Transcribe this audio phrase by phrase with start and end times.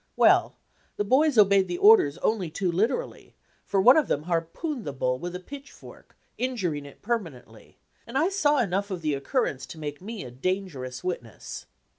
[0.15, 0.55] Well,
[0.97, 3.33] the boys obeyed the orders only too liter ally,
[3.67, 7.77] for one of them harpooned the bull with a pitchfork, injuring it permanently,
[8.07, 11.67] and I saw enough of the occurrence to make me a danger ous witness.